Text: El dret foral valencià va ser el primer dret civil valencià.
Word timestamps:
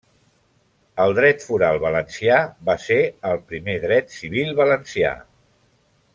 El 1.03 1.11
dret 1.19 1.45
foral 1.49 1.77
valencià 1.83 2.39
va 2.71 2.77
ser 2.87 2.99
el 3.33 3.39
primer 3.53 3.77
dret 3.85 4.17
civil 4.23 4.51
valencià. 4.63 5.13